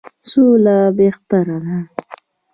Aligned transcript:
سوله 0.29 0.77
بهتره 0.97 1.57
ده. 1.65 1.77